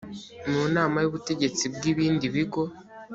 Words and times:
mu 0.51 0.61
nama 0.75 0.97
y 1.03 1.07
ubutegetsi 1.09 1.63
bw 1.73 1.81
ibindi 1.91 2.25
bigo 2.35 2.63